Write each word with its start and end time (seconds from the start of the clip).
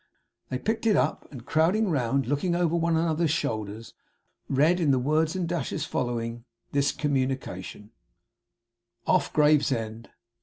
They 0.49 0.57
picked 0.57 0.87
it 0.87 0.95
up; 0.95 1.31
and 1.31 1.45
crowding 1.45 1.91
round, 1.91 2.23
and 2.23 2.25
looking 2.25 2.55
over 2.55 2.75
one 2.75 2.97
another's 2.97 3.29
shoulders, 3.29 3.93
read, 4.49 4.79
in 4.79 4.89
the 4.89 4.97
words 4.97 5.35
and 5.35 5.47
dashes 5.47 5.85
following, 5.85 6.43
this 6.71 6.91
communication: 6.91 7.91
'OFF 9.05 9.31
GRAVESEND. 9.31 10.09